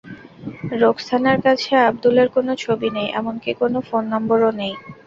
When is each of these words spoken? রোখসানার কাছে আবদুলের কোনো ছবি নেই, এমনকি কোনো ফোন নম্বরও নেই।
রোখসানার 0.81 1.37
কাছে 1.45 1.71
আবদুলের 1.81 2.27
কোনো 2.35 2.51
ছবি 2.63 2.89
নেই, 2.95 3.07
এমনকি 3.19 3.51
কোনো 3.61 3.77
ফোন 3.87 4.03
নম্বরও 4.13 4.51
নেই। 4.61 4.73